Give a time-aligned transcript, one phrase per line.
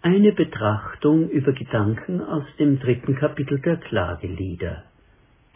[0.00, 4.84] Eine Betrachtung über Gedanken aus dem dritten Kapitel der Klagelieder.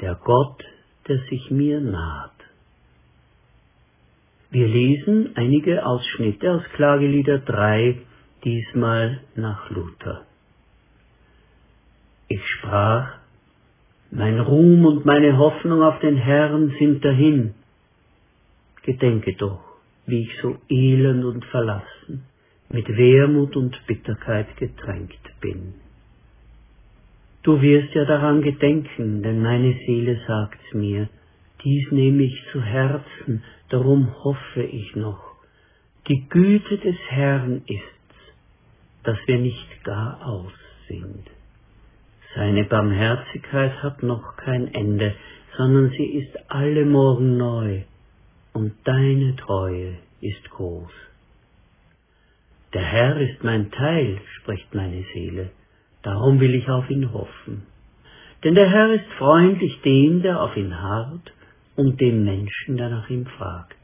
[0.01, 0.65] Der Gott,
[1.07, 2.33] der sich mir naht.
[4.51, 7.99] Wir lesen einige Ausschnitte aus Klagelieder 3,
[8.45, 10.27] diesmal nach Luther.
[12.29, 13.19] Ich sprach,
[14.11, 17.55] mein Ruhm und meine Hoffnung auf den Herrn sind dahin.
[18.83, 19.63] Gedenke doch,
[20.07, 22.25] wie ich so elend und verlassen,
[22.73, 25.75] mit Wermut und Bitterkeit getränkt bin.
[27.43, 31.09] Du wirst ja daran gedenken, denn meine Seele sagt's mir,
[31.65, 35.23] dies nehme ich zu Herzen, darum hoffe ich noch.
[36.09, 38.35] Die Güte des Herrn ist's,
[39.05, 40.53] dass wir nicht gar aus
[40.89, 41.31] sind.
[42.35, 45.15] Seine Barmherzigkeit hat noch kein Ende,
[45.57, 47.83] sondern sie ist alle Morgen neu,
[48.53, 50.91] und deine Treue ist groß.
[52.75, 55.51] Der Herr ist mein Teil, spricht meine Seele,
[56.03, 57.67] darum will ich auf ihn hoffen.
[58.45, 61.33] Denn der Herr ist freundlich dem, der auf ihn harrt,
[61.77, 63.77] und dem Menschen, der nach ihm fragt.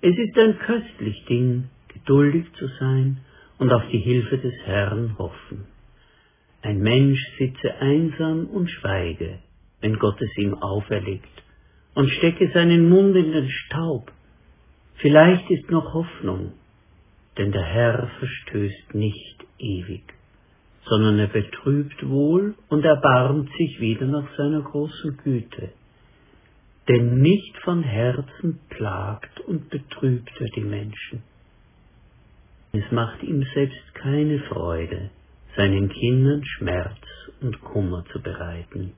[0.00, 3.18] Es ist ein köstlich Ding, geduldig zu sein
[3.58, 5.66] und auf die Hilfe des Herrn hoffen.
[6.62, 9.38] Ein Mensch sitze einsam und schweige,
[9.80, 11.42] wenn Gott es ihm auferlegt,
[11.94, 14.10] und stecke seinen Mund in den Staub.
[14.96, 16.52] Vielleicht ist noch Hoffnung,
[17.38, 20.02] denn der Herr verstößt nicht ewig,
[20.84, 25.72] sondern er betrübt wohl und erbarmt sich wieder nach seiner großen Güte.
[26.88, 31.22] Denn nicht von Herzen plagt und betrübt er die Menschen.
[32.72, 35.10] Es macht ihm selbst keine Freude,
[35.56, 36.98] seinen Kindern Schmerz
[37.40, 38.94] und Kummer zu bereiten.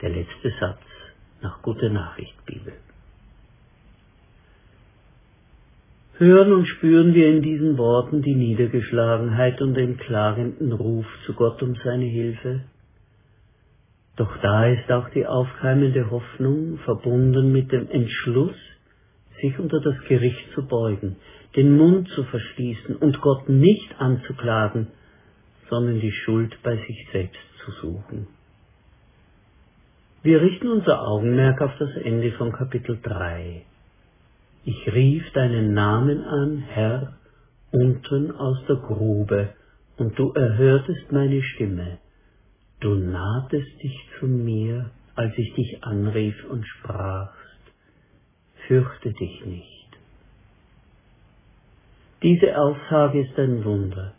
[0.00, 0.82] Der letzte Satz
[1.42, 2.72] nach Gute Nachricht Bibel.
[6.18, 11.62] Hören und spüren wir in diesen Worten die Niedergeschlagenheit und den klagenden Ruf zu Gott
[11.62, 12.62] um seine Hilfe?
[14.16, 18.56] Doch da ist auch die aufkeimende Hoffnung verbunden mit dem Entschluss,
[19.40, 21.14] sich unter das Gericht zu beugen,
[21.54, 24.88] den Mund zu verschließen und Gott nicht anzuklagen,
[25.70, 28.26] sondern die Schuld bei sich selbst zu suchen.
[30.24, 33.62] Wir richten unser Augenmerk auf das Ende von Kapitel 3.
[34.70, 37.14] Ich rief deinen Namen an, Herr,
[37.70, 39.54] unten aus der Grube,
[39.96, 41.96] und du erhörtest meine Stimme.
[42.80, 47.64] Du nahtest dich zu mir, als ich dich anrief und sprachst,
[48.66, 49.88] fürchte dich nicht.
[52.22, 54.12] Diese Aussage ist ein Wunder.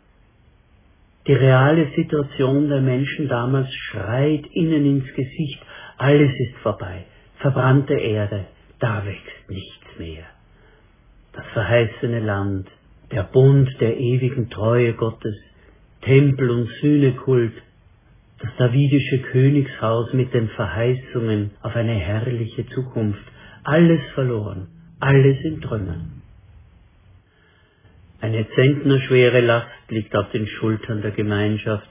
[1.28, 5.62] Die reale Situation der Menschen damals schreit ihnen ins Gesicht,
[5.96, 7.04] alles ist vorbei,
[7.36, 8.46] verbrannte Erde,
[8.80, 9.39] da wächst
[11.52, 12.68] verheißene Land,
[13.12, 15.36] der Bund der ewigen Treue Gottes,
[16.02, 17.52] Tempel und Sühnekult,
[18.40, 23.22] das davidische Königshaus mit den Verheißungen auf eine herrliche Zukunft,
[23.64, 24.68] alles verloren,
[24.98, 26.22] alles in Trümmern.
[28.20, 31.88] Eine zentnerschwere Last liegt auf den Schultern der Gemeinschaft.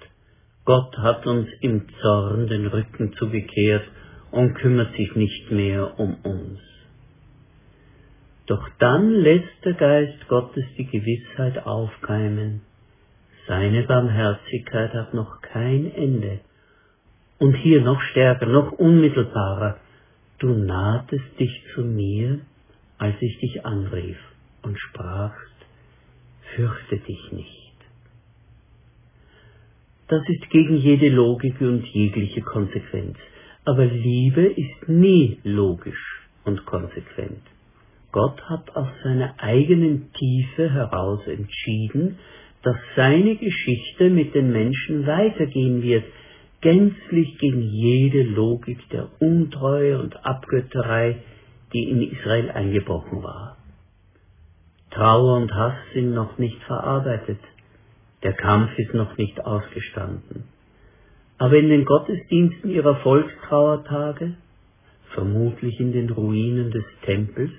[0.63, 3.83] Gott hat uns im Zorn den Rücken zugekehrt
[4.31, 6.59] und kümmert sich nicht mehr um uns.
[8.49, 12.61] Doch dann lässt der Geist Gottes die Gewissheit aufkeimen,
[13.47, 16.39] seine Barmherzigkeit hat noch kein Ende.
[17.37, 19.77] Und hier noch stärker, noch unmittelbarer,
[20.39, 22.39] du nahtest dich zu mir,
[22.97, 24.17] als ich dich anrief
[24.63, 25.55] und sprachst,
[26.55, 27.75] fürchte dich nicht.
[30.07, 33.15] Das ist gegen jede Logik und jegliche Konsequenz.
[33.63, 37.43] Aber Liebe ist nie logisch und konsequent.
[38.11, 42.17] Gott hat aus seiner eigenen Tiefe heraus entschieden,
[42.63, 46.05] dass seine Geschichte mit den Menschen weitergehen wird,
[46.61, 51.17] gänzlich gegen jede Logik der Untreue und Abgötterei,
[51.73, 53.57] die in Israel eingebrochen war.
[54.91, 57.39] Trauer und Hass sind noch nicht verarbeitet,
[58.23, 60.45] der Kampf ist noch nicht ausgestanden.
[61.37, 64.33] Aber in den Gottesdiensten ihrer Volkstrauertage,
[65.13, 67.51] vermutlich in den Ruinen des Tempels,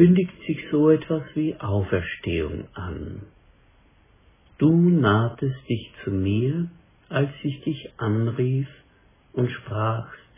[0.00, 3.20] kündigt sich so etwas wie Auferstehung an.
[4.56, 6.70] Du nahtest dich zu mir,
[7.10, 8.66] als ich dich anrief
[9.34, 10.32] und sprachst,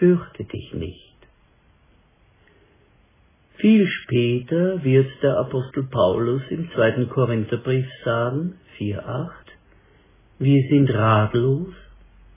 [0.00, 1.14] fürchte dich nicht.
[3.58, 9.30] Viel später wird der Apostel Paulus im zweiten Korintherbrief sagen, 4.8,
[10.40, 11.72] wir sind ratlos,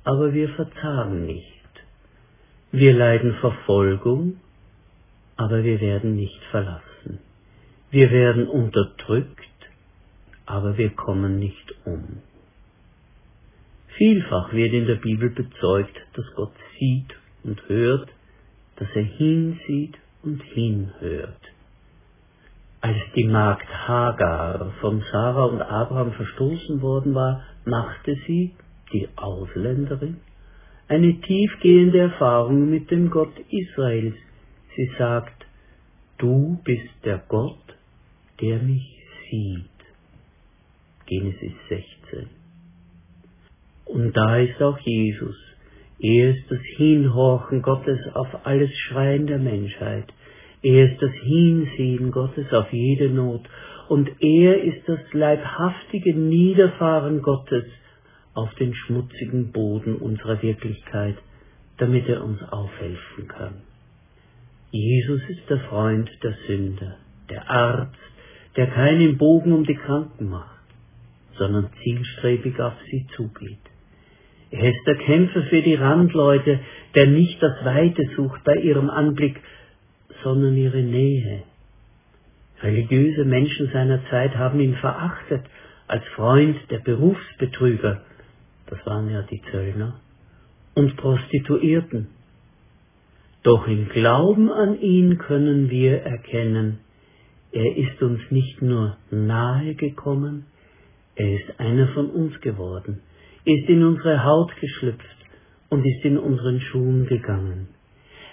[0.03, 1.71] aber wir verzagen nicht.
[2.71, 4.39] Wir leiden Verfolgung,
[5.41, 7.17] aber wir werden nicht verlassen.
[7.89, 9.39] Wir werden unterdrückt,
[10.45, 12.19] aber wir kommen nicht um.
[13.97, 18.09] Vielfach wird in der Bibel bezeugt, dass Gott sieht und hört,
[18.75, 21.41] dass er hinsieht und hinhört.
[22.81, 28.53] Als die Magd Hagar von Sarah und Abraham verstoßen worden war, machte sie,
[28.93, 30.17] die Ausländerin,
[30.87, 34.15] eine tiefgehende Erfahrung mit dem Gott Israels.
[34.75, 35.45] Sie sagt,
[36.17, 37.75] du bist der Gott,
[38.39, 38.97] der mich
[39.29, 39.65] sieht.
[41.05, 42.29] Genesis 16.
[43.85, 45.35] Und da ist auch Jesus.
[45.99, 50.05] Er ist das Hinhorchen Gottes auf alles Schreien der Menschheit.
[50.63, 53.41] Er ist das Hinsehen Gottes auf jede Not.
[53.89, 57.65] Und er ist das leibhaftige Niederfahren Gottes
[58.33, 61.17] auf den schmutzigen Boden unserer Wirklichkeit,
[61.77, 63.70] damit er uns aufhelfen kann.
[64.71, 66.97] Jesus ist der Freund der Sünder,
[67.29, 67.93] der Arzt,
[68.55, 70.63] der keinen Bogen um die Kranken macht,
[71.37, 73.59] sondern zielstrebig auf sie zugeht.
[74.49, 76.59] Er ist der Kämpfer für die Randleute,
[76.95, 79.41] der nicht das Weite sucht bei ihrem Anblick,
[80.23, 81.43] sondern ihre Nähe.
[82.61, 85.43] Religiöse Menschen seiner Zeit haben ihn verachtet
[85.87, 88.01] als Freund der Berufsbetrüger,
[88.67, 89.99] das waren ja die Zöllner,
[90.75, 92.07] und Prostituierten.
[93.43, 96.79] Doch im Glauben an ihn können wir erkennen,
[97.51, 100.45] er ist uns nicht nur nahe gekommen,
[101.15, 103.01] er ist einer von uns geworden,
[103.43, 105.17] ist in unsere Haut geschlüpft
[105.69, 107.69] und ist in unseren Schuhen gegangen.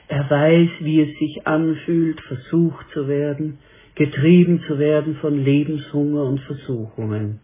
[0.09, 3.59] Er weiß, wie es sich anfühlt, versucht zu werden,
[3.95, 7.41] getrieben zu werden von Lebenshunger und Versuchungen.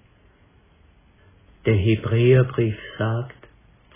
[1.67, 3.37] Der Hebräerbrief sagt,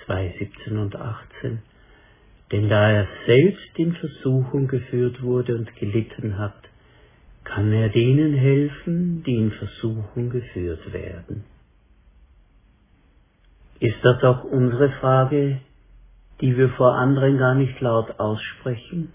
[0.06, 1.60] 2, 17 und 18,
[2.52, 6.56] denn da er selbst in Versuchung geführt wurde und gelitten hat,
[7.44, 11.44] kann er denen helfen, die in Versuchung geführt werden.
[13.80, 15.60] Ist das auch unsere Frage,
[16.40, 19.12] die wir vor anderen gar nicht laut aussprechen?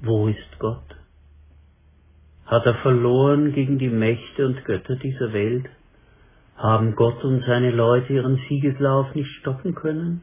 [0.00, 0.84] Wo ist Gott?
[2.46, 5.68] Hat er verloren gegen die Mächte und Götter dieser Welt?
[6.56, 10.22] Haben Gott und seine Leute ihren Siegeslauf nicht stoppen können?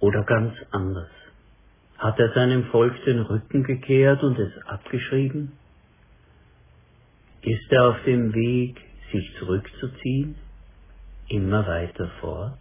[0.00, 1.10] Oder ganz anders?
[1.98, 5.52] Hat er seinem Volk den Rücken gekehrt und es abgeschrieben?
[7.42, 8.80] Ist er auf dem Weg,
[9.12, 10.34] sich zurückzuziehen,
[11.28, 12.58] immer weiter fort?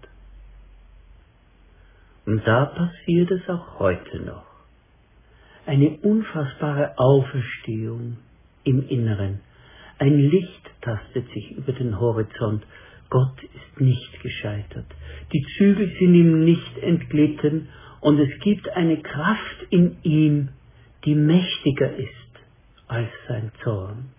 [2.26, 4.46] Und da passiert es auch heute noch.
[5.66, 8.18] Eine unfassbare Auferstehung
[8.64, 9.40] im Inneren,
[10.00, 12.66] ein Licht tastet sich über den Horizont.
[13.10, 14.88] Gott ist nicht gescheitert.
[15.32, 17.70] Die Zügel sind ihm nicht entglitten
[18.04, 20.50] und es gibt eine Kraft in ihm,
[21.06, 22.10] die mächtiger ist
[22.88, 24.10] als sein Zorn.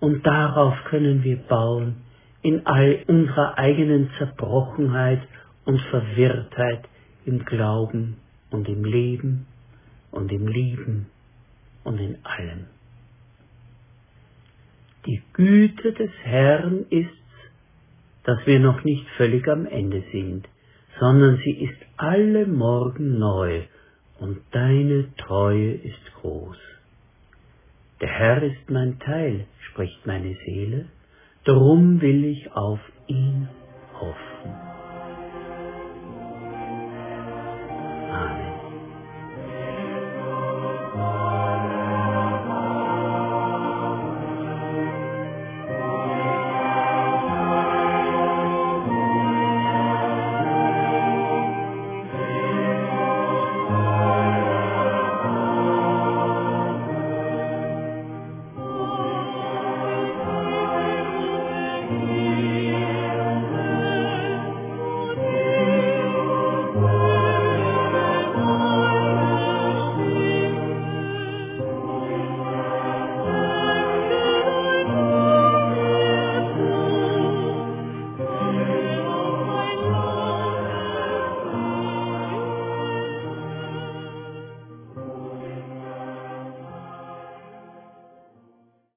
[0.00, 1.96] Und darauf können wir bauen
[2.40, 5.20] in all unserer eigenen Zerbrochenheit
[5.66, 6.88] und Verwirrtheit
[7.26, 8.16] im Glauben
[8.50, 9.46] und im Leben
[10.10, 11.06] und im Lieben
[11.84, 12.64] und in allem.
[15.04, 17.12] Die Güte des Herrn ist's,
[18.24, 20.48] dass wir noch nicht völlig am Ende sind,
[20.98, 23.62] sondern sie ist alle Morgen neu
[24.18, 26.56] und deine Treue ist groß.
[28.00, 30.86] Der Herr ist mein Teil, spricht meine Seele,
[31.44, 33.48] darum will ich auf ihn
[33.94, 34.65] hoffen.